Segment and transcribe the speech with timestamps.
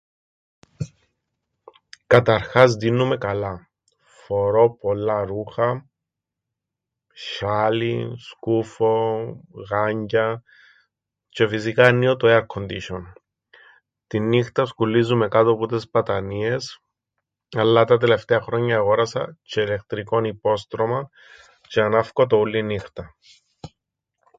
[2.07, 3.69] Κατ' αρχάς, ντύννουμαι καλά.
[4.25, 5.89] Φορώ πολλά ρούχα,
[7.13, 10.43] σ̆άλιν, σκούφον, γάγκια...
[11.31, 13.13] Τζ̆αι φυσικά αννοίω το έαρκκοντισ̆ον.
[14.07, 16.81] Την νύχταν σκουλλίζουμαι κάτω που τες πατανίες,
[17.51, 21.09] αλλά τα τελευταία χρόνια εγόρασα τζ̆αι ηλεκτρικόν υπόστρωμαν
[21.69, 23.15] τζ̆αι ανάφκω το ούλλη νύχτα.